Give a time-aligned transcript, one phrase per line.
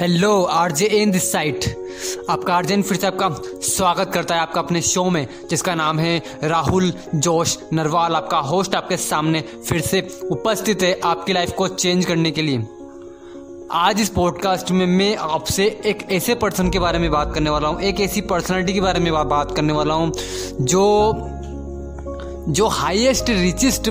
[0.00, 1.64] Hello RJ in this site
[2.30, 3.28] आपका RJ फिर से आपका
[3.62, 8.74] स्वागत करता है आपका अपने शो में, जिसका नाम है राहुल जोश नरवाल। आपका होस्ट
[8.74, 10.00] आपके सामने फिर से
[10.30, 12.66] उपस्थित है आपकी लाइफ को चेंज करने के लिए।
[13.72, 17.68] आज इस पॉडकास्ट में मैं आपसे एक ऐसे पर्सन के बारे में बात करने वाला
[17.68, 20.12] हूँ, एक ऐसी पर्सनालिटी के बारे में बात करने वाला हूँ,
[20.60, 21.12] जो
[22.48, 23.90] जो हाईएस्ट रिचेस्ट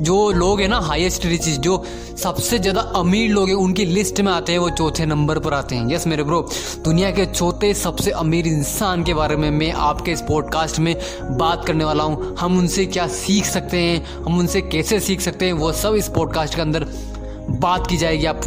[0.00, 1.82] जो लोग हैं ना हाईएस्ट रिचेस्ट जो
[2.16, 5.76] सबसे ज़्यादा अमीर लोग हैं, उनकी लिस्ट में आते हैं, वो चौथे नंबर पर आते
[5.76, 6.40] हैं। यस मेरे ब्रो
[6.84, 10.94] दुनिया के चौथे सबसे अमीर इंसान के बारे में मैं आपके इस पॉडकास्ट में
[11.38, 15.46] बात करने वाला हूँ। हम उनसे क्या सीख सकते हैं, हम उनसे कैसे सीख सकते
[15.46, 16.86] हैं, वो सब इस पॉडकास्ट के अंदर
[17.50, 18.40] बात की जाएगी। आप,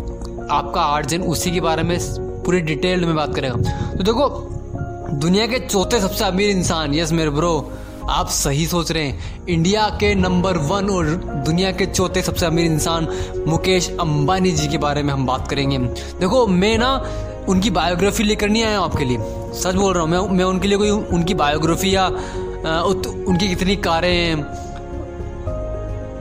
[0.51, 1.97] आपका आर्जन उसी के बारे में
[2.45, 3.55] पूरी डिटेल में बात करेगा।
[3.91, 4.29] तो देखो,
[5.17, 7.71] दुनिया के चौथे सबसे अमीर इंसान यस मेरे ब्रो
[8.09, 11.05] आप सही सोच रहे हैं। इंडिया के नंबर वन और
[11.45, 13.07] दुनिया के चौथे सबसे अमीर इंसान
[13.47, 15.77] मुकेश अंबानी जी के बारे में हम बात करेंगे।
[16.19, 16.93] देखो मैं ना
[17.49, 19.17] उनकी बायोग्राफी लेकर नहीं आया हूँ आपके लिए।
[19.53, 23.75] सच बोल रहा हूँ मैं मैं उनके लिए कोई उनकी बायोग्राफी या उत, उनकी कितनी
[23.77, 24.35] कारें हैं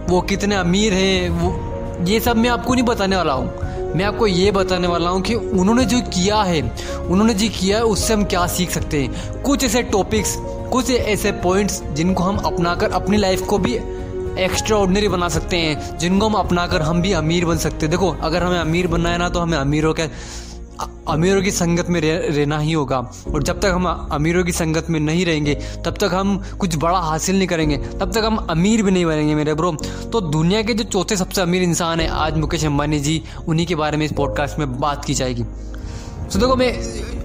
[0.08, 4.26] वो कितने अमीर हैं वो ये सब मैं आपको नहीं बताने वाला हूँ। मैं आपको
[4.26, 6.60] ये बताने वाला हूँ कि उन्होंने जो किया है
[7.00, 10.36] उन्होंने जो किया है उससे हम क्या सीख सकते हैं। कुछ ऐसे टॉपिक्स
[10.72, 13.74] कुछ ऐसे पॉइंट्स जिनको हम अपनाकर अपनी लाइफ को भी
[14.38, 18.10] एक्स्ट्रा ऑर्डनरी बना सकते हैं, जिनको हम अपनाकर हम भी अमीर बन सकते हैं। देखो,
[18.22, 20.02] अगर हमें अमीर बनना है ना तो हमें अमीरों के,
[21.08, 22.98] अमीरों की संगत में रहना ही होगा।
[23.34, 26.98] और जब तक हम अमीरों की संगत में नहीं रहेंगे, तब तक हम कुछ बड़ा
[26.98, 29.72] हासिल नहीं करेंगे। तब तक हम अमीर भी नहीं बनेंगे मेरे ब्रो
[30.12, 33.74] तो दुनिया के जो चौथे सबसे अमीर इंसान है, आज मुकेश अंबानी जी, उन्हीं के
[33.74, 36.72] बारे में इस पॉडकास्ट में बात की जाएगी। तो देखो, मैं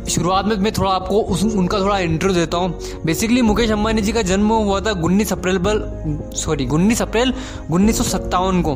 [0.10, 4.12] शुरुआत में मैं थोड़ा आपको उस, उनका थोड़ा इंटरव्यू देता हूँ। बेसिकली मुकेश अंबानी जी
[4.12, 7.34] का जन्म हुआ था उन्नीस अप्रैल पर सॉरी उन्नीस अप्रैल
[7.72, 8.76] उन्नीस सौ सत्तावन को।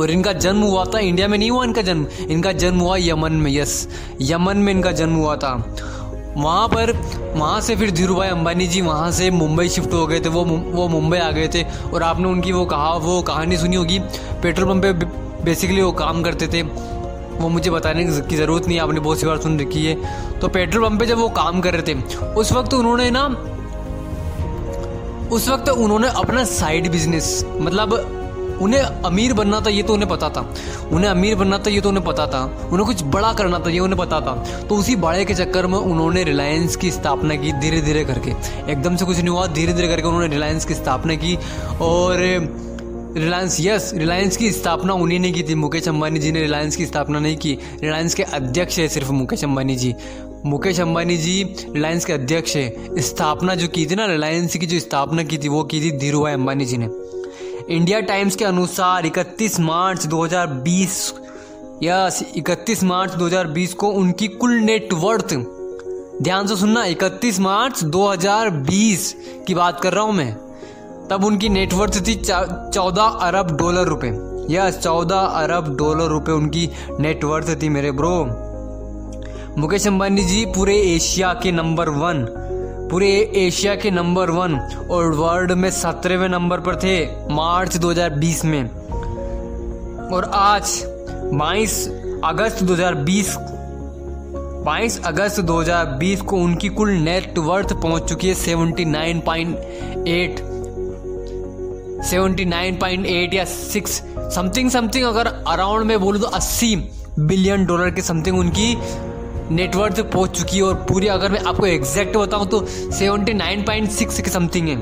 [0.00, 3.32] और इनका जन्म हुआ था इंडिया में नहीं हुआ इनका जन्म इनका जन्म हुआ यमन
[3.32, 3.88] में यस
[4.20, 5.54] यमन में इनका जन्म हुआ था।
[6.36, 6.92] वहाँ पर,
[7.36, 10.44] वहाँ से फिर धीरू भाई अम्बानी जी वहाँ से मुंबई शिफ्ट हो गए थे, वो
[10.44, 13.98] वो मुंबई आ गए थे। और आपने उनकी वो कहा, वो कहानी सुनी होगी।
[14.42, 14.92] पेट्रोल पंप पे
[15.44, 16.62] बेसिकली वो काम करते थे।
[17.40, 20.88] वो मुझे बताने की ज़रूरत नहीं आपने बहुत सी बार सुन रखी है। तो पेट्रोल
[20.88, 22.00] पंप पे जब वो काम कर रहे थे,
[22.34, 23.26] उस वक्त उन्होंने ना,
[25.32, 28.18] उस वक्त उन्होंने अपना साइड बिज़नेस मतलब
[28.62, 30.40] उन्हें अमीर बनना था, ये तो उन्हें पता था।
[30.92, 33.78] उन्हें अमीर बनना था, ये तो उन्हें पता था। उन्हें कुछ बड़ा करना था, ये
[33.78, 34.34] उन्हें पता था।
[34.68, 38.30] तो उसी बड़े के चक्कर में उन्होंने रिलायंस की स्थापना की धीरे धीरे करके।
[38.72, 41.36] एकदम से कुछ नहीं हुआ धीरे धीरे करके उन्होंने रिलायंस की स्थापना की
[41.82, 42.22] और
[43.16, 46.86] रिलायंस यस रिलायंस की स्थापना उन्हीं ने की थी, मुकेश अंबानी जी ने रिलायंस की
[46.86, 49.94] स्थापना नहीं की। रिलायंस के अध्यक्ष है सिर्फ़ मुकेश अंबानी जी।
[50.44, 54.78] मुकेश अंबानी जी रिलायंस के अध्यक्ष है। स्थापना जो की थी ना रिलायंस की जो
[54.78, 56.88] स्थापना की थी, वो की थी धीरू भाई अंबानी जी ने।
[57.74, 61.14] इंडिया टाइम्स के अनुसार 31 मार्च 2020
[61.82, 65.34] यस 31 मार्च 2020 को उनकी कुल नेटवर्थ
[66.22, 70.51] ध्यान से सुनना 31 मार्च 2020 की बात कर रहा हूँ मैं।
[71.10, 76.70] तब उनकी नेटवर्थ थी चौदह अरब डॉलर रुपए। यस, चौदह अरब डॉलर रुपए उनकी
[77.00, 78.24] नेटवर्थ थी मेरे ब्रो
[79.58, 82.26] मुकेश अंबानी जी, पूरे एशिया के नंबर वन
[82.90, 84.58] पूरे एशिया के नंबर वन
[84.90, 88.70] और वर्ल्ड में सत्रहवें नंबर पर थे, मार्च 2020 में।
[90.12, 90.82] और आज
[91.34, 91.88] 22
[92.24, 93.36] अगस्त 2020
[94.66, 100.51] 22 अगस्त 2020 को उनकी कुल नेटवर्थ पहुँच चुकी है 79.8
[102.02, 104.00] 79.8 या 6
[104.34, 106.76] समथिंग समथिंग अगर अराउंड में बोलूँ तो 80
[107.18, 108.76] बिलियन डॉलर के समथिंग उनकी
[109.50, 113.90] नेटवर्थ पहुँच चुकी है और पूरी अगर मैं आपको एग्जैक्ट बताऊँ तो सेवेंटी नाइन पॉइंट
[113.90, 114.76] सिक्स के समथिंग है।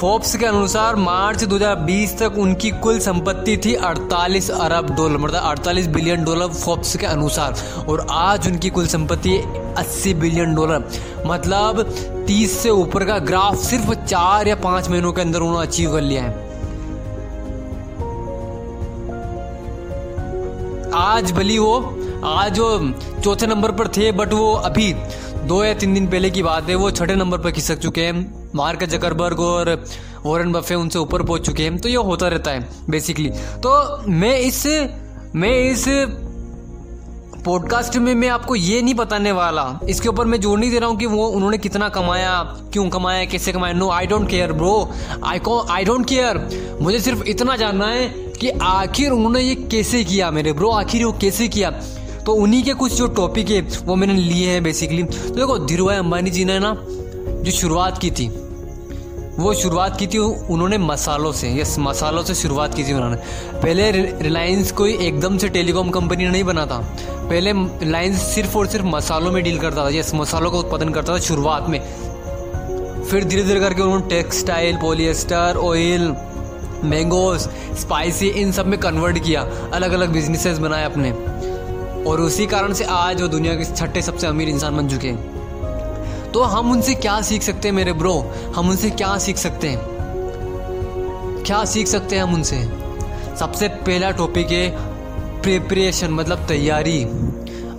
[0.00, 5.86] फोर्ब्स के अनुसार मार्च 2020 तक उनकी कुल संपत्ति थी 48 अरब डॉलर मतलब 48
[5.86, 9.36] बिलियन डॉलर फोर्ब्स के अनुसार। और आज उनकी कुल संपत्ति
[9.78, 10.88] 80 बिलियन डॉलर
[11.26, 11.84] मतलब
[12.30, 16.00] 30 से ऊपर का ग्राफ सिर्फ़ चार या पाँच महीनों के अंदर उन्होंने अचीव कर
[16.00, 16.30] लिया है।
[20.94, 21.74] आज भली वो,
[22.24, 24.92] आज वो चौथे नंबर पर थे बट वो अभी
[25.44, 28.50] दो या तीन दिन पहले की बात है, वो छठे नंबर पर खिसक चुके हैं।
[28.54, 29.74] मार्क जकरबर्ग और
[30.24, 34.36] वॉरेन बफे उनसे ऊपर पहुँच चुके हैं। तो ये होता रहता है बेसिकली तो मैं
[34.38, 34.66] इस
[35.34, 35.84] मैं इस
[37.44, 40.88] पॉडकास्ट में मैं आपको ये नहीं बताने वाला। इसके ऊपर मैं ज़ोर नहीं दे रहा
[40.88, 42.32] हूँ कि वो उन्होंने कितना कमाया,
[42.72, 44.90] क्यों कमाया, कैसे कमाया। No I don't care bro
[45.24, 48.08] I को आई डोंट केयर मुझे सिर्फ़ इतना जानना है
[48.40, 51.70] कि आखिर उन्होंने ये कैसे किया मेरे ब्रो आखिर वो कैसे किया?
[52.26, 55.86] तो उन्हीं के कुछ जो टॉपिक है, वो मैंने लिए हैं बेसिकली तो देखो धीरू
[55.86, 56.76] भाई अम्बानी जी ने ना,
[57.42, 58.28] जो शुरुआत की थी
[59.40, 63.16] वो शुरुआत की थी उन्होंने मसालों से, यस, मसालों से शुरुआत की थी उन्होंने।
[63.60, 63.90] पहले
[64.22, 66.78] रिलायंस कोई एकदम से टेलीकॉम कंपनी नहीं बना था।
[67.08, 71.14] पहले रिलायंस सिर्फ़ और सिर्फ़ मसालों में डील करता था, यस, मसालों का उत्पादन करता
[71.14, 71.80] था शुरुआत में।
[73.04, 76.16] फिर धीरे धीरे करके उन्होंने textile, polyester, oil
[76.84, 77.48] mangoes
[77.80, 81.10] spicy, इन सब में कन्वर्ट किया अलग अलग बिजनेसेस बनाए अपने।
[82.10, 85.39] और उसी कारण से आज वो दुनिया के छठे सबसे अमीर इंसान बन चुके हैं।
[86.34, 88.14] तो हम उनसे क्या सीख सकते हैं मेरे ब्रो?
[88.56, 89.78] हम उनसे क्या सीख सकते हैं?
[91.46, 92.62] क्या सीख सकते हैं हम उनसे?
[93.36, 94.70] सबसे पहला टॉपिक है
[95.42, 97.02] प्रिपरेशन मतलब तैयारी।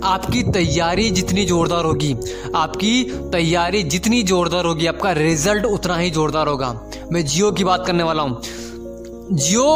[0.04, 2.16] आपकी तैयारी जितनी जोरदार होगी,
[2.54, 3.02] आपकी
[3.32, 6.72] तैयारी जितनी जोरदार होगी, आपका रिज़ल्ट उतना ही जोरदार होगा।
[7.12, 8.40] मैं जियो की बात करने वाला हूँ।
[9.32, 9.68] जियो,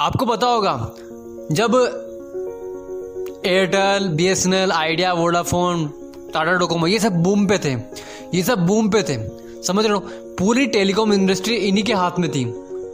[0.00, 0.74] आपको पता होगा,
[1.52, 1.74] जब
[3.46, 5.90] Airtel B S N L Idea Vodafone
[6.34, 7.74] Tata Docomo ये सब बूम पे थे।
[8.34, 9.98] ये सब बूम पे थे। समझ रहे
[10.38, 12.44] पूरी टेलीकॉम इंडस्ट्री इन्हीं के हाथ में थी।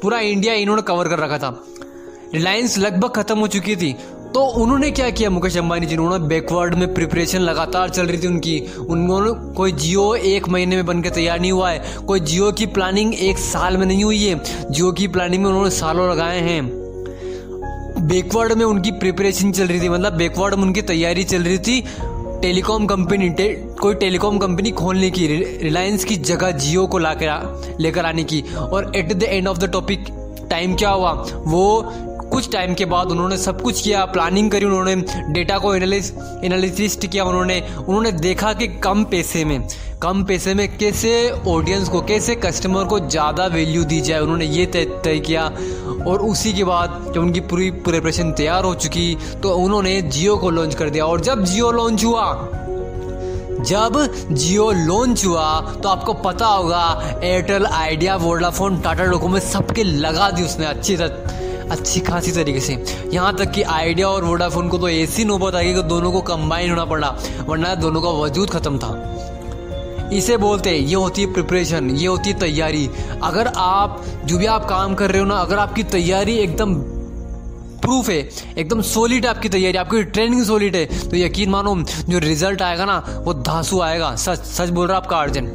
[0.03, 1.65] पूरा इंडिया इन्होंने कवर कर रखा था।
[2.35, 3.97] रिलायंस लगभग खत्म हो चुकी थी।
[4.35, 5.97] तो उन्होंने क्या किया, मुकेश अंबानी जी?
[5.97, 10.87] उन्होंने बैकवर्ड में प्रिपरेशन लगातार चल रही थी उनकी। उन्होंने, कोई जियो एक महीने में
[10.87, 14.41] बनकर तैयार नहीं हुआ है। कोई जियो की प्लानिंग एक साल में नहीं हुई है।
[14.71, 16.81] जियो की प्लानिंग में उन्होंने सालों लगाए हैं।
[18.07, 21.85] बैकवर्ड में उनकी प्रिपरेशन चल रही थी। मतलब बैकवर्ड में उनकी तैयारी चल रही थी।
[22.43, 23.49] टेलीकॉम कंपनी टे,
[23.81, 25.27] कोई टेलीकॉम कंपनी खोलने की
[25.63, 29.65] रिलायंस की जगह जियो को लाकर लेकर आने की। और at the end of the
[29.65, 30.05] topic
[30.51, 31.13] time क्या हुआ?
[31.47, 31.93] वो
[32.31, 34.95] कुछ टाइम के बाद उन्होंने सब कुछ किया प्लानिंग करी उन्होंने
[35.33, 36.13] डेटा को एनालिस
[36.45, 39.67] एनालिसिस्ट किया उन्होंने। उन्होंने देखा कि कम पैसे में,
[40.03, 41.13] कम पैसे में कैसे
[41.49, 45.45] ऑडियंस को, कैसे कस्टमर को ज़्यादा वैल्यू दी जाए, उन्होंने ये तय तय किया।
[46.07, 50.51] और उसी के बाद जब उनकी पूरी प्रिपरेशन तैयार हो चुकी तो उन्होंने जियो को
[50.51, 52.33] लॉन्च कर दिया। और जब जियो लॉन्च हुआ,
[53.63, 53.99] जब
[54.33, 60.43] जियो लॉन्च हुआ तो आपको पता होगा Airtel Idea Vodafone Tata Docomo सबके लगा दी
[60.43, 64.89] उसने अच्छी तरह। अच्छी खासी तरीके से। यहाँ तक कि आइडिया और वोडाफोन को तो
[64.89, 69.07] ऐसी नौबत आई कि दोनों को कंबाइन होना पड़ा, वरना दोनों का वजूद खत्म था।
[70.13, 72.89] इसे बोलते हैं ये होती है प्रिपरेशन ये होती है तैयारी।
[73.23, 76.75] अगर आप, जो भी आप काम कर रहे हो ना, अगर आपकी तैयारी एकदम
[77.81, 78.19] प्रूफ है।
[78.59, 81.77] एकदम सॉलिड आपकी तैयारी। आपकी ट्रेनिंग सॉलिड है। तो यकीन मानो,
[82.09, 85.47] जो रिज़ल्ट आएगा ना, वो धासु आएगा। सच सच बोल रहा आपका अर्जन।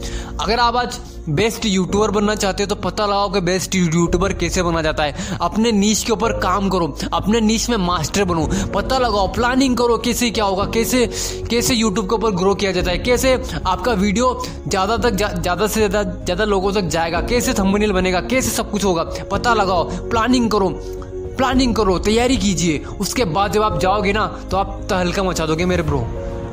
[0.41, 0.99] अगर आप आज
[1.29, 5.37] बेस्ट यूट्यूबर बनना चाहते हो तो पता लगाओ कि बेस्ट यूट्यूबर कैसे बना जाता है।
[5.41, 9.97] अपने नीच के ऊपर काम करो। अपने नीच में मास्टर बनो। पता लगाओ प्लानिंग करो
[9.97, 11.05] कैसे क्या होगा, कैसे
[11.49, 13.33] कैसे यूट्यूब के ऊपर ग्रो किया जाता है। कैसे
[13.65, 14.33] आपका वीडियो
[14.67, 18.85] ज़्यादा तक ज़्यादा से ज़्यादा ज़्यादा लोगों तक जाएगा। कैसे थंबनेल बनेगा, कैसे सब कुछ
[18.85, 20.69] होगा। पता लगाओ प्लानिंग करो।
[21.37, 25.65] प्लानिंग करो, तैयारी कीजिए। उसके बाद जब आप जाओगे ना तो आप तहलका मचा दोगे
[25.65, 25.99] मेरे ब्रो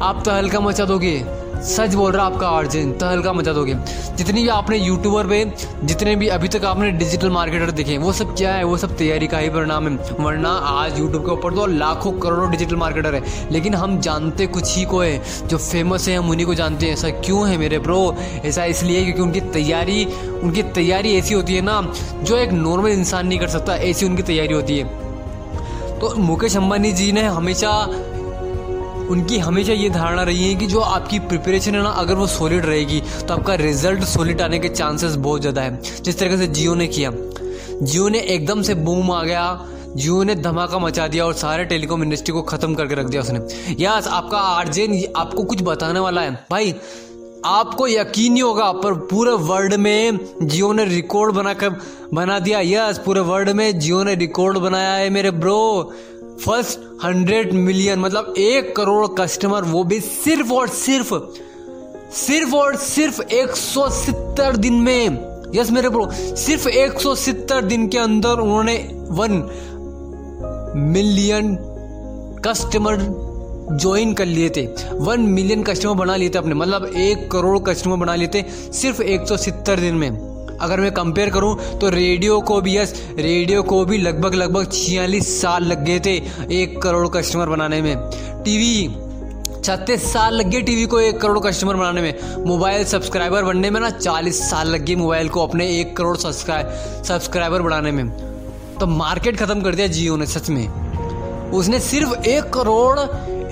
[0.03, 1.17] आप तहलका मचा दोगे।
[1.63, 3.75] सच बोल रहा है आपका अर्जेंट तो हल्का मचा दोगे।
[4.17, 5.45] जितनी भी आपने यूट्यूबर पे,
[5.85, 9.27] जितने भी अभी तक आपने डिजिटल मार्केटर देखे, वो सब क्या है, वो सब तैयारी
[9.27, 13.23] का ही परिणाम है। वरना आज यूट्यूब के ऊपर तो लाखों करोड़ों डिजिटल मार्केटर है।
[13.51, 16.93] लेकिन हम जानते कुछ ही को है, जो फ़ेमस है, हम उन्हीं को जानते हैं।
[16.93, 20.05] ऐसा क्यों है मेरे ब्रो ऐसा इसलिए क्योंकि उनकी तैयारी
[20.43, 21.81] उनकी तैयारी ऐसी होती है ना,
[22.23, 24.85] जो एक नॉर्मल इंसान नहीं कर सकता, ऐसी उनकी तैयारी होती है।
[25.99, 27.71] तो मुकेश अंबानी जी ने हमेशा
[29.13, 32.67] उनकी हमेशा ये धारणा रही है कि जो आपकी प्रिपरेशन है ना, अगर वो सॉलिड
[32.67, 36.75] रहेगी तो आपका रिज़ल्ट सॉलिड आने के चांसेस बहुत ज़्यादा है। जिस तरीके से जियो
[36.75, 37.11] ने किया।
[37.83, 39.45] जियो ने एकदम से बूम आ गया,
[39.97, 43.41] जियो ने धमाका मचा दिया और सारे टेलीकॉम इंडस्ट्री को खत्म करके रख दिया उसने।
[43.81, 46.31] यस आपका आर्जेन आपको कुछ बताने वाला है?
[46.51, 46.75] भाई,
[47.45, 51.77] आपको यकीन नहीं होगा, पर पूरे वर्ल्ड में जियो ने रिकॉर्ड बनाकर
[52.15, 55.93] बना दिया। यस पूरे वर्ल्ड में जियो ने रिकॉर्ड बनाया है मेरे ब्रो
[56.45, 61.15] फ़र्स्ट हंड्रेड मिलियन मतलब एक करोड़ कस्टमर, वो भी सिर्फ़ और सिर्फ़
[62.15, 67.63] सिर्फ़ और सिर्फ़ एक सौ सितर दिन में। यस, मेरे ब्रो सिर्फ़ एक सौ सितर
[67.63, 68.77] दिन के अंदर उन्होंने
[69.11, 69.43] वन
[70.93, 71.57] मिलियन
[72.45, 72.99] कस्टमर
[73.73, 74.67] ज्वाइन कर लिए थे।
[75.01, 79.03] वन मिलियन कस्टमर बना लिए थे अपने मतलब एक करोड़ कस्टमर बना लिए थे सिर्फ़
[79.03, 80.32] एक सौ सितर दिन में।
[80.63, 85.41] अगर मैं कंपेयर करूँ तो रेडियो को भी यस रेडियो को भी लगभग लगभग छियालीस
[85.41, 86.17] साल लग गए थे
[86.55, 87.97] एक करोड़ कस्टमर बनाने में।
[88.45, 88.89] टीवी
[89.65, 93.81] छत्तीस साल लग गए टीवी को एक करोड़ कस्टमर बनाने में। मोबाइल सब्सक्राइबर बनने में
[93.81, 98.09] ना चालीस साल लग गए मोबाइल को अपने एक करोड़ सब्सक्राइब सब्सक्राइबर बनाने में।
[98.81, 102.99] तो मार्केट खत्म कर दिया जियो ने, सच में। उसने सिर्फ़ एक करोड़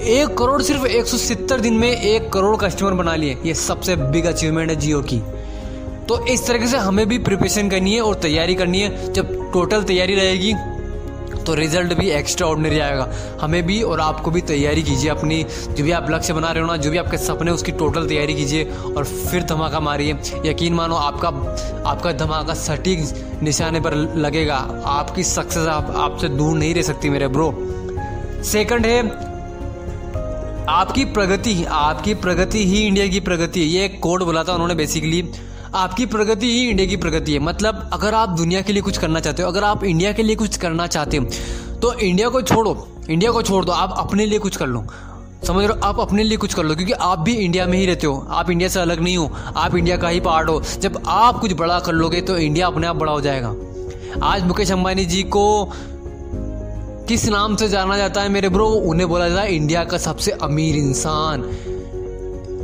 [0.00, 3.96] एक करोड़ सिर्फ़ एक सौ सितर दिन में एक करोड़ कस्टमर बना लिए। ये सबसे
[3.96, 5.20] बिग अचीवमेंट है जियो की।
[6.10, 9.82] तो इस तरीके से हमें भी प्रिपरेशन करनी है और तैयारी करनी है। जब टोटल
[9.82, 10.52] तैयारी रहेगी
[11.40, 13.06] तो रिज़ल्ट भी एक्स्ट्रा ऑर्डनरी आएगा।
[13.40, 16.68] हमें भी और आपको भी तैयारी कीजिए अपनी। जो भी आप लक्ष्य बना रहे हो
[16.68, 20.94] ना, जो भी आपके सपने, उसकी टोटल तैयारी कीजिए और फिर धमाका मारिए। यकीन मानो,
[20.96, 21.28] आपका
[21.90, 27.28] आपका धमाका सटीक निशाने पर लगेगा। आपकी सक्सेस आप, आपसे दूर नहीं रह सकती मेरे
[27.28, 27.52] ब्रो
[28.46, 28.98] सेकंड है,
[30.70, 34.74] आपकी प्रगति आपकी प्रगति ही इंडिया की प्रगति है। ये एक कोड बोला था उन्होंने
[34.74, 35.22] बेसिकली
[35.74, 39.20] आपकी प्रगति ही इंडिया की प्रगति है। मतलब अगर आप दुनिया के लिए कुछ करना
[39.20, 41.24] चाहते हो, अगर आप इंडिया के लिए कुछ करना चाहते हो
[41.82, 44.84] तो इंडिया को छोड़ो। इंडिया को छोड़ दो, आप अपने लिए कुछ कर लो।
[45.44, 45.80] समझ रहे हो?
[45.84, 48.50] आप अपने लिए कुछ कर लो, क्योंकि आप भी इंडिया में ही रहते हो। आप
[48.50, 51.78] इंडिया से अलग नहीं हो, आप इंडिया का ही पार्ट हो। जब आप कुछ बड़ा
[51.80, 53.54] कर लोगे तो इंडिया अपने आप बड़ा हो जाएगा।
[54.22, 55.72] आज मुकेश अंबानी जी को
[57.08, 58.66] किस नाम से जाना जाता है मेरे ब्रो?
[58.66, 61.42] उन्हें बोला जाता है, इंडिया का सबसे अमीर इंसान।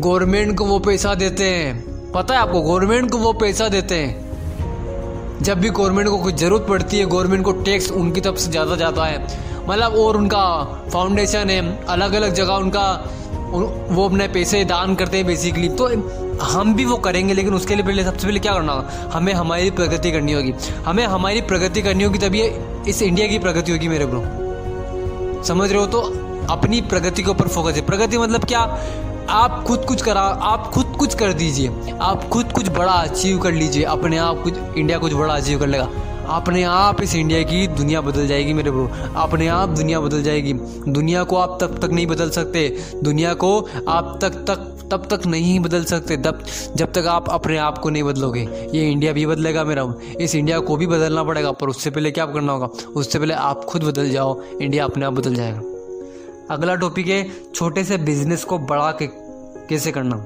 [0.00, 5.42] गवर्नमेंट को वो पैसा देते हैं। पता है आपको गवर्नमेंट को वो पैसा देते हैं।
[5.42, 8.76] जब भी गवर्नमेंट को कुछ ज़रूरत पड़ती है गवर्नमेंट को टैक्स उनकी तरफ़ से ज़्यादा
[8.76, 9.18] जाता है।
[9.68, 10.44] मतलब और उनका
[10.92, 12.86] फाउंडेशन है अलग अलग जगह उनका
[13.90, 15.88] वो अपने पैसे दान करते हैं बेसिकली तो
[16.44, 19.10] हम भी वो करेंगे, लेकिन उसके लिए पहले सबसे पहले क्या करना होगा?
[19.12, 20.52] हमें हमारी प्रगति करनी होगी।
[20.86, 22.42] हमें हमारी प्रगति करनी होगी, तभी
[22.90, 24.22] इस इंडिया की प्रगति होगी मेरे ब्रो
[25.44, 25.86] समझ रहे हो?
[25.86, 26.00] तो
[26.50, 28.64] अपनी प्रगति के ऊपर फोकस है। प्रगति मतलब क्या?
[29.30, 33.52] आप खुद कुछ करा, आप खुद कुछ कर दीजिए। आप खुद कुछ बड़ा अचीव कर
[33.52, 35.88] लीजिए। अपने आप कुछ इंडिया कुछ बड़ा अचीव कर लेगा
[36.28, 40.52] अपने आप इस इंडिया की दुनिया बदल जाएगी मेरे ब्रो अपने आप दुनिया बदल जाएगी।
[40.88, 45.26] दुनिया को आप तब तक नहीं बदल सकते। दुनिया को आप तक तक, तब तक
[45.26, 46.42] नहीं बदल सकते। तब
[46.76, 50.58] जब तक आप अपने आप को नहीं बदलोगे। ये इंडिया भी बदलेगा मेरा। इस इंडिया
[50.58, 52.68] को भी बदलना पड़ेगा। पर उससे पहले क्या करना होगा?
[52.96, 55.60] उससे पहले आप खुद बदल जाओ। इंडिया अपने आप बदल जाएगा।
[56.50, 59.06] अगला टॉपिक है छोटे से बिज़नेस को बड़ा के,
[59.66, 60.16] कैसे करना।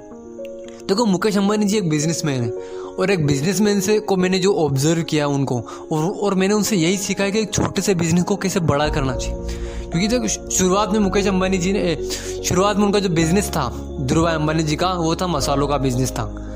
[0.89, 2.51] देखो, मुकेश अंबानी जी एक बिजनेसमैन है
[2.99, 5.61] और एक बिजनेसमैन से को मैंने जो ऑब्ज़र्व किया उनको,
[5.93, 8.89] और और मैंने उनसे यही सीखा है कि एक छोटे से बिज़नेस को कैसे बड़ा
[8.89, 9.39] करना चाहिए।
[9.91, 11.97] क्योंकि देखो, शुरुआत में मुकेश अंबानी जी ने,
[12.45, 13.69] शुरुआत में उनका जो बिज़नेस था,
[14.01, 16.50] ध्रुव अंबानी जी का, वो था मसालों का बिज़नेस था।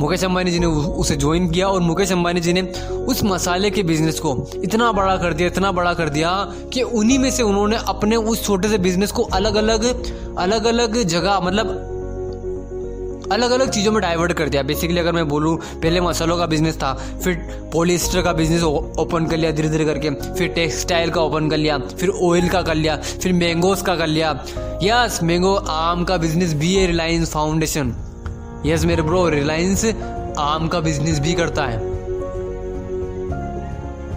[0.00, 2.60] मुकेश अंबानी जी ने उसे ज्वाइन किया और मुकेश अंबानी जी ने
[3.08, 4.30] उस मसाले के बिज़नेस को
[4.64, 6.30] इतना बड़ा कर दिया, इतना बड़ा कर दिया
[6.72, 9.84] कि उन्हीं में से उन्होंने अपने उस छोटे से बिज़नेस को अलग अलग
[10.38, 11.88] अलग अलग जगह मतलब
[13.32, 16.76] अलग अलग चीज़ों में डाइवर्ट कर दिया। बेसिकली अगर मैं बोलूँ, पहले मसालों का बिज़नेस
[16.76, 16.92] था,
[17.24, 17.34] फिर
[17.72, 21.78] पोलिस्टर का बिज़नेस ओपन कर लिया धीरे धीरे करके, फिर टेक्सटाइल का ओपन कर लिया,
[21.78, 24.30] फिर ऑयल का कर लिया, फिर मैंगोस का कर लिया।
[24.82, 27.94] यस मैंगो आम का बिज़नेस भी है रिलायंस फाउंडेशन
[28.66, 29.84] यस मेरे ब्रो रिलायंस
[30.38, 31.78] आम का बिज़नेस भी करता है।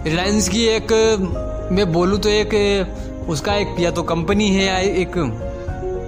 [0.04, 0.92] रिलायंस की एक,
[1.72, 2.54] मैं बोलूँ तो एक,
[3.28, 5.12] उसका एक, या तो कंपनी है या एक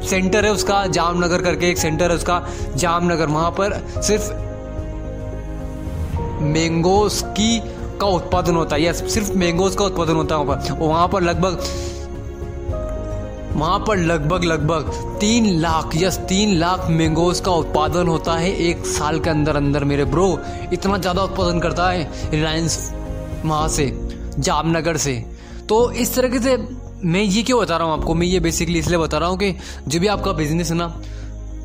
[0.04, 4.32] सेंटर है, उसका जामनगर करके एक सेंटर है, उसका जामनगर। वहाँ पर सिर्फ़
[6.42, 7.60] मैंगोस की
[8.00, 11.22] का उत्पादन होता है। या सिर्फ़ मैंगोस का उत्पादन होता है वहाँ पर। वहाँ पर
[11.22, 11.62] लगभग
[13.56, 18.84] वहाँ पर लगभग लगभग तीन लाख यस तीन लाख मैंगोस का उत्पादन होता है एक
[18.86, 20.26] साल के अंदर अंदर मेरे ब्रो।
[20.72, 22.78] इतना ज़्यादा उत्पादन करता है रिलायंस
[23.44, 23.90] वहाँ से,
[24.38, 25.14] जामनगर से।
[25.68, 26.56] तो इस तरीके से
[27.04, 28.14] मैं ये क्यों बता रहा हूँ आपको?
[28.14, 29.54] मैं ये बेसिकली इसलिए बता रहा हूँ कि
[29.88, 30.94] जो भी आपका बिज़नेस है ना,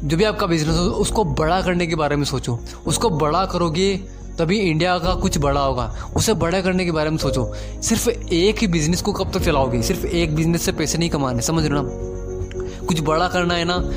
[0.03, 3.93] जो भी आपका बिज़नेस हो, उसको बड़ा करने के बारे में सोचो। उसको बड़ा करोगे
[4.41, 8.59] तभी इंडिया का कुछ बड़ा होगा। उसे बड़ा करने के बारे में सोचो। सिर्फ़ एक
[8.59, 9.81] ही बिज़नेस को कब तक चलाओगे?
[9.81, 11.89] सिर्फ़ एक बिज़नेस से पैसे नहीं कमाने, समझ रहे ना?
[12.85, 13.91] कुछ बड़ा करना है ना?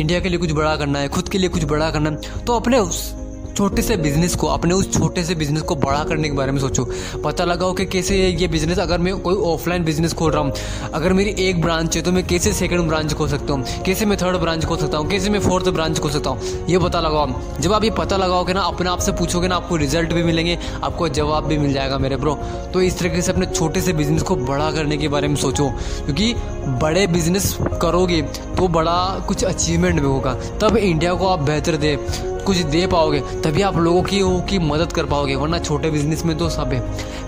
[0.00, 2.52] इंडिया के लिए कुछ बड़ा करना है, खुद के लिए कुछ बड़ा करना है। तो
[2.52, 3.14] अपने उस
[3.60, 6.60] छोटे से बिज़नेस को, अपने उस छोटे से बिज़नेस को बड़ा करने के बारे में
[6.60, 6.84] सोचो।
[7.24, 10.52] पता लगाओ कि कैसे ये बिज़नेस अगर मैं कोई ऑफलाइन बिज़नेस खोल रहा हूँ,
[10.94, 13.64] अगर मेरी एक ब्रांच है तो मैं कैसे सेकंड ब्रांच खोल सकता हूँ?
[13.86, 15.08] कैसे मैं थर्ड ब्रांच खोल सकता हूँ?
[15.08, 16.66] कैसे मैं फोर्थ ब्रांच खोल सकता हूँ?
[16.68, 19.76] ये पता लगाओ। जब आप ये पता लगाओगे ना, अपने आप से पूछोगे ना, आपको
[19.76, 22.34] रिज़ल्ट भी मिलेंगे, आपको जवाब भी मिल जाएगा मेरे ब्रो
[22.72, 25.68] तो इस तरीके से अपने छोटे से बिज़नेस को बड़ा करने के बारे में सोचो।
[26.06, 26.32] क्योंकि
[26.80, 28.98] बड़े बिज़नेस करोगे तो बड़ा
[29.28, 31.96] कुछ अचीवमेंट भी होगा। तब इंडिया को आप बेहतर दे।
[32.40, 36.36] कुछ दे पाओगे, तभी आप लोगों की की मदद कर पाओगे, वरना छोटे बिज़नेस में
[36.38, 36.80] तो सब है।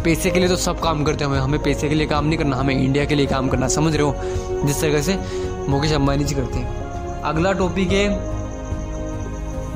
[0.04, 2.56] पैसे के लिए तो सब काम करते हैं हमें पैसे के लिए काम नहीं करना,
[2.56, 4.14] हमें इंडिया के लिए काम करना, समझ रहे हो?
[4.66, 5.18] जिस तरह से
[5.68, 8.08] मुकेश अम्बानी जी करते हैं। अगला टॉपिक है,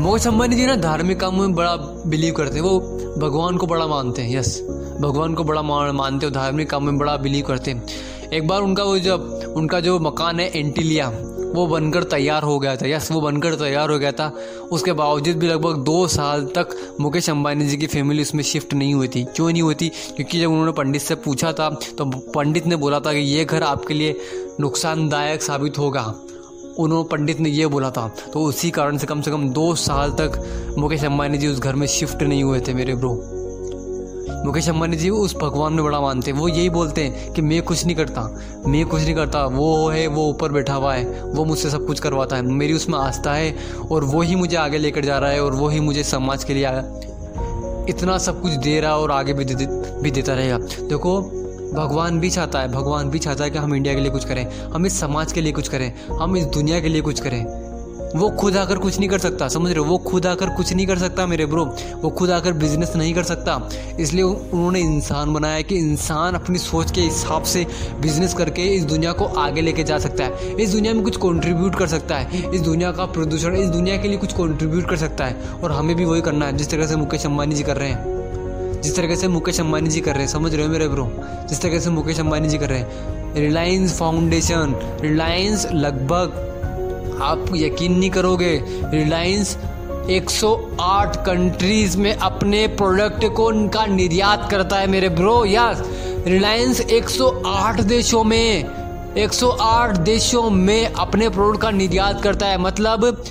[0.01, 1.77] मुकेश अम्बानी जी ना धार्मिक काम में बड़ा
[2.07, 2.79] बिलीव करते हैं। वो
[3.19, 4.61] भगवान को बड़ा मानते हैं यस
[5.01, 7.83] भगवान को बड़ा मानते हो धार्मिक काम में बड़ा बिलीव करते हैं।
[8.33, 11.11] एक बार उनका वो जब उनका जो मकान है एंटीलिया
[11.57, 14.33] वो बनकर तैयार हो गया था, यस, वो बनकर तैयार हो गया था।
[14.73, 18.95] उसके बावजूद भी लगभग दो साल तक मुकेश अंबानी जी की फैमिली उसमें शिफ्ट नहीं
[18.95, 19.89] हुई थी। क्यों नहीं हुई थी?
[19.89, 23.63] क्योंकि जब उन्होंने पंडित से पूछा था तो पंडित ने बोला था कि ये घर
[23.63, 24.17] आपके लिए
[24.61, 26.05] नुकसानदायक साबित होगा।
[26.79, 30.11] उन्होंने पंडित ने यह बोला था। तो उसी कारण से कम से कम दो साल
[30.11, 33.15] तक मुकेश अंबानी जी उस घर में शिफ्ट नहीं हुए थे मेरे ब्रो
[34.45, 37.63] मुकेश अम्बानी जी उस भगवान में बड़ा मानते हैं। वो यही बोलते हैं कि मैं
[37.63, 38.23] कुछ नहीं करता।
[38.69, 42.01] मैं कुछ नहीं करता। वो है वो ऊपर बैठा हुआ है। वो मुझसे सब कुछ
[42.01, 43.57] करवाता है। मेरी उसमें आस्था है
[43.93, 46.55] और वो ही मुझे आगे लेकर जा रहा है और वो ही मुझे समाज के
[46.55, 46.67] लिए
[47.89, 49.67] इतना सब कुछ दे रहा है और आगे भी दे,
[50.03, 51.21] भी देता रहेगा। देखो
[51.75, 54.47] भगवान भी चाहता है भगवान भी चाहता है कि हम इंडिया के लिए कुछ करें।
[54.71, 57.66] हम इस समाज के लिए कुछ करें। हम इस दुनिया के लिए कुछ करें।
[58.17, 59.85] वो खुद आकर कुछ नहीं कर सकता, समझ रहे हो?
[59.85, 61.65] वो खुद आकर कुछ नहीं कर सकता मेरे ब्रो
[62.03, 63.69] वो खुद आकर बिज़नेस नहीं कर सकता।
[64.01, 67.67] इसलिए उन्होंने इंसान बनाया कि इंसान अपनी सोच के हिसाब से
[68.01, 71.75] बिज़नेस करके इस दुनिया को आगे लेके जा सकता है। इस दुनिया में कुछ कंट्रीब्यूट
[71.75, 75.25] कर सकता है। इस दुनिया का प्रदूषण, इस दुनिया के लिए कुछ कंट्रीब्यूट कर सकता
[75.25, 77.89] है। और हमें भी वही करना है, जिस तरह से मुकेश अम्बानी जी कर रहे
[77.89, 78.17] हैं।
[78.83, 81.11] जिस तरीके से मुकेश अम्बानी जी कर रहे हैं, समझ रहे हो मेरे ब्रो
[81.49, 86.43] जिस तरीके से मुकेश अम्बानी जी कर रहे हैं। रिलायंस फाउंडेशन रिलायंस लगभग
[87.23, 88.53] आप यकीन नहीं करोगे
[88.93, 89.57] रिलायंस
[90.11, 95.83] 108 कंट्रीज़ में अपने प्रोडक्ट को उनका निर्यात करता है मेरे ब्रो यस
[96.27, 98.65] रिलायंस 108 देशों में
[99.17, 103.25] 108 देशों में अपने प्रोडक्ट का निर्यात करता है। मतलब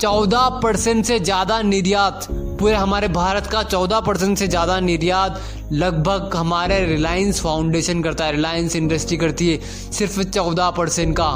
[0.00, 5.40] 14 परसेंट से ज़्यादा निर्यात, पूरे हमारे भारत का 14 परसेंट से ज़्यादा निर्यात
[5.72, 9.58] लगभग हमारे रिलायंस फाउंडेशन करता है। रिलायंस इंडस्ट्री करती है,
[9.92, 11.30] सिर्फ़ 14 परसेंट का।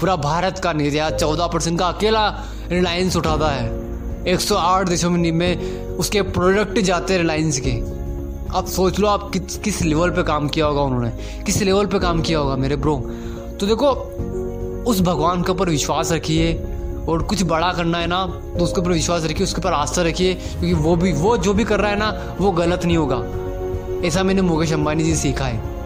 [0.00, 2.28] पूरा भारत का निर्यात चौदह परसेंट का अकेला
[2.70, 3.68] रिलायंस उठाता है।
[4.24, 7.70] 108 देशों में उसके प्रोडक्ट जाते हैं रिलायंस के।
[8.56, 11.10] अब सोच लो आप किस किस लेवल पे काम किया होगा उन्होंने।
[11.46, 12.96] किस लेवल पे काम किया होगा मेरे ब्रो?
[13.60, 13.90] तो देखो,
[14.90, 16.54] उस भगवान के ऊपर विश्वास रखिए
[17.08, 20.34] और कुछ बड़ा करना है ना तो उसके ऊपर विश्वास रखिए, उसके ऊपर आस्था रखिए,
[20.34, 24.22] क्योंकि वो भी, वो जो भी कर रहा है ना, वो गलत नहीं होगा। ऐसा
[24.22, 25.77] मैंने मुकेश अंबानी जी सीखा है।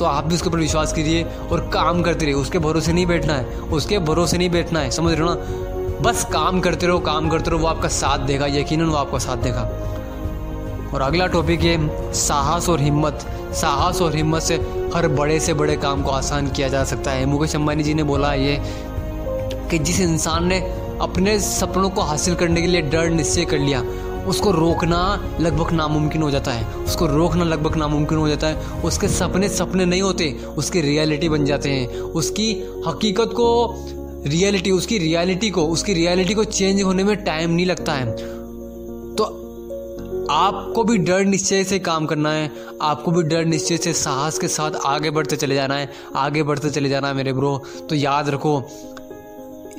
[0.00, 3.34] तो आप भी उसके ऊपर विश्वास कीजिए और काम करते रहिए। उसके भरोसे नहीं बैठना
[3.34, 5.40] है। उसके भरोसे नहीं बैठना है। समझ रहे हो ना?
[6.00, 9.36] बस काम करते रहो, काम करते रहो, वो आपका साथ देगा। यकीनन वो आपका साथ
[9.36, 9.60] देगा।
[10.94, 14.54] और अगला टॉपिक है साहस और हिम्मत। साहस और हिम्मत से
[14.94, 18.02] हर बड़े से बड़े काम को आसान किया जा सकता है। मुकेश अंबानी जी ने
[18.02, 18.62] बोला ये
[19.70, 20.58] कि जिस इंसान ने
[21.00, 23.82] अपने सपनों को हासिल करने के लिए डर निश्चय कर लिया
[24.30, 24.98] उसको रोकना
[25.40, 29.84] लगभग नामुमकिन हो जाता है। उसको रोकना लगभग नामुमकिन हो जाता है। उसके सपने सपने
[29.84, 32.52] नहीं होते, उसकी रियलिटी बन जाते हैं। उसकी
[32.86, 33.48] हकीकत को
[34.26, 38.12] रियलिटी उसकी रियलिटी को, उसकी रियलिटी को चेंज होने में टाइम नहीं लगता है।
[39.16, 39.24] तो
[40.30, 42.50] आपको भी डर निश्चय से काम करना है।
[42.82, 46.70] आपको भी डर निश्चय से साहस के साथ आगे बढ़ते चले जाना है। आगे बढ़ते
[46.70, 47.56] चले जाना है मेरे ब्रो
[47.88, 48.60] तो याद रखो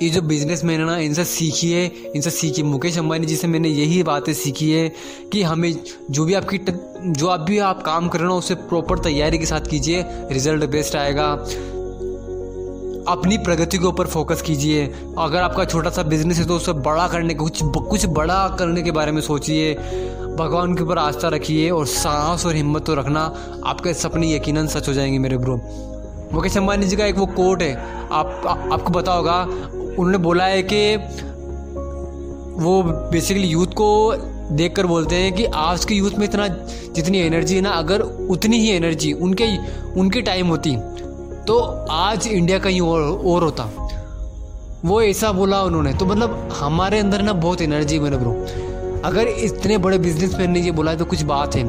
[0.01, 1.85] ये जो बिज़नेस मैन है ना इनसे सीखिए
[2.15, 4.87] इनसे सीखिए मुकेश अंबानी जी से मैंने यही बातें सीखी है
[5.31, 5.75] कि हमें
[6.11, 6.59] जो भी आपकी
[7.07, 10.65] जो आप भी आप काम कर रहे हो उसे प्रॉपर तैयारी के साथ कीजिए रिज़ल्ट
[10.69, 11.27] बेस्ट आएगा।
[13.07, 14.85] अपनी प्रगति के ऊपर फोकस कीजिए।
[15.17, 18.81] अगर आपका छोटा सा बिज़नेस है तो उसे बड़ा करने का कुछ कुछ बड़ा करने
[18.81, 19.73] के बारे में सोचिए।
[20.37, 23.21] भगवान के ऊपर आस्था रखिए और साहस और हिम्मत तो रखना
[23.65, 25.55] आपके सपने यकीनन सच हो जाएँगे मेरे ब्रो
[26.33, 27.73] मुकेश अंबानी जी का एक वो कोट है।
[28.11, 29.47] आप आ, आपको पता होगा
[29.91, 30.95] उन्होंने बोला है कि
[32.63, 34.13] वो बेसिकली यूथ को
[34.51, 38.01] देख कर बोलते हैं कि आज के यूथ में इतना जितनी एनर्जी है ना, अगर
[38.01, 39.45] उतनी ही एनर्जी उनके
[39.99, 40.75] उनके टाइम होती
[41.47, 41.59] तो
[41.91, 43.63] आज इंडिया कहीं और और होता।
[44.85, 48.31] वो ऐसा बोला उन्होंने। तो मतलब हमारे अंदर ना बहुत एनर्जी मेरे ब्रो
[49.05, 51.63] अगर इतने बड़े बिजनेसमैन ने ये बोला तो कुछ बात है।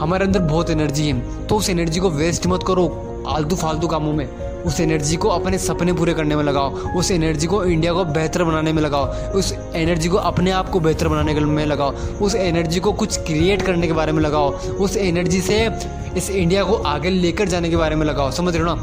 [0.00, 2.86] हमारे अंदर बहुत एनर्जी है। तो उस एनर्जी को वेस्ट मत करो
[3.28, 4.26] आलतू फालतू कामों में।
[4.66, 8.44] उस एनर्जी को अपने सपने पूरे करने में लगाओ। उस एनर्जी को इंडिया को बेहतर
[8.44, 12.80] बनाने में लगाओ। उस एनर्जी को अपने आप को बेहतर बनाने में लगाओ। उस एनर्जी
[12.80, 15.70] को कुछ क्रिएट करने के बारे में लगाओ। उस एनर्जी से
[16.16, 18.82] इस इंडिया को आगे लेकर जाने के बारे में लगाओ। समझ रहे हो ना?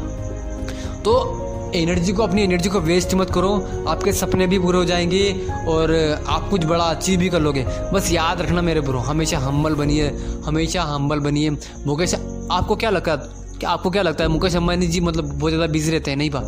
[1.00, 1.36] तो
[1.74, 6.18] एनर्जी को अपनी एनर्जी को वेस्ट मत करो। आपके सपने भी पूरे हो जाएँगे और
[6.28, 10.16] आप कुछ बड़ा अचीव भी कर लोगे। बस याद रखना मेरे ब्रो हमेशा हम्बल बनिए।
[10.44, 11.50] हमेशा हम्बल बनिए।
[11.86, 12.14] मुकेश,
[12.50, 15.66] आपको क्या लगता है कि आपको क्या लगता है, मुकेश अम्बानी जी मतलब बहुत ज़्यादा
[15.72, 16.40] बिज़ी रहते हैं, नहीं बा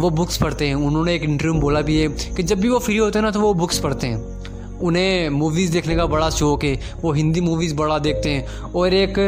[0.00, 2.78] वो बुक्स पढ़ते हैं। उन्होंने एक इंटरव्यू में बोला भी है कि जब भी वो
[2.78, 6.64] फ्री होते हैं ना तो वो बुक्स पढ़ते हैं। उन्हें मूवीज़ देखने का बड़ा शौक
[6.64, 9.18] है। वो हिंदी मूवीज़ बड़ा देखते हैं। और एक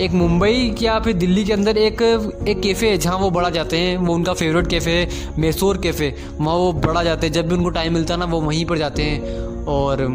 [0.00, 2.02] एक मुंबई या फिर दिल्ली के अंदर एक
[2.48, 6.14] एक कैफ़े है जहाँ वो बड़ा जाते हैं। वो उनका फेवरेट कैफ़े है मैसूर कैफ़े
[6.40, 8.78] वहाँ वो बड़ा जाते हैं। जब भी उनको टाइम मिलता है ना, वो वहीं पर
[8.78, 10.06] जाते हैं। और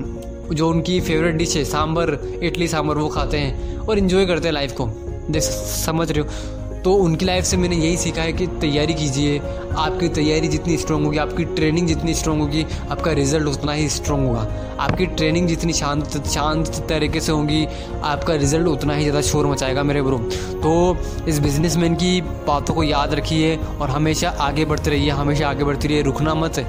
[0.53, 4.53] जो उनकी फेवरेट डिश है सांबर इडली सांभर, वो खाते हैं। और इन्जॉय करते हैं
[4.53, 4.89] लाइफ को।
[5.29, 9.39] देख, समझ रहे हो। तो उनकी लाइफ से मैंने यही सीखा है कि तैयारी कीजिए।
[9.77, 14.25] आपकी तैयारी जितनी स्ट्रांग होगी, आपकी ट्रेनिंग जितनी स्ट्रांग होगी, आपका रिज़ल्ट उतना ही स्ट्रांग
[14.27, 14.47] होगा।
[14.79, 17.65] आपकी ट्रेनिंग जितनी शांत शांत तरीके से होगी,
[18.03, 20.17] आपका रिज़ल्ट उतना ही ज़्यादा शोर मचाएगा मेरे ब्रो
[20.57, 25.63] तो इस बिजनेसमैन की बातों को याद रखिए और हमेशा आगे बढ़ते रहिए, हमेशा आगे
[25.63, 26.65] बढ़ती रहिए। रुकना मत,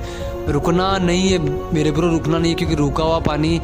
[0.49, 1.39] रुकना नहीं है
[1.75, 3.61] मेरे ब्रो रुकना नहीं है क्योंकि रुका हुआ पानी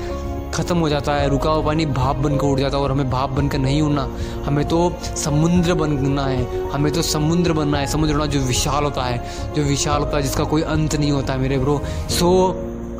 [0.54, 3.30] ख़त्म हो जाता है रुका हुआ पानी भाप बनकर उड़ जाता है और हमें भाप
[3.30, 4.08] बनकर नहीं उड़ना।
[4.44, 9.02] हमें तो समुद्र बनना है, हमें तो समुद्र बनना है। समुद्र होना जो विशाल होता
[9.02, 12.30] है, जो विशाल होता है, जिसका कोई अंत नहीं होता है मेरे ब्रो सो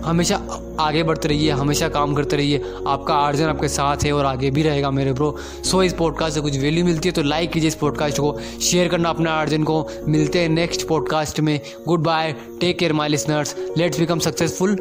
[0.05, 0.37] हमेशा
[0.81, 4.63] आगे बढ़ते रहिए, हमेशा काम करते रहिए। आपका आर्जन आपके साथ है और आगे भी
[4.63, 7.75] रहेगा मेरे ब्रो सो इस पॉडकास्ट से कुछ वैल्यू मिलती है तो लाइक कीजिए इस
[7.75, 12.79] पॉडकास्ट को। शेयर करना अपने आर्जन को। मिलते हैं नेक्स्ट पॉडकास्ट में। Good bye take
[12.79, 14.77] care my listeners let's become successful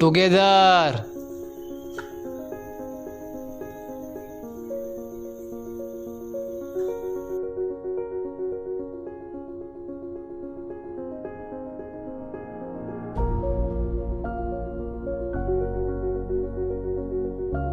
[0.00, 1.02] together